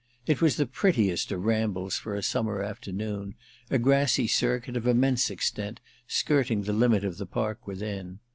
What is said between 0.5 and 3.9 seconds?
the prettiest of rambles for a summer afternoon—a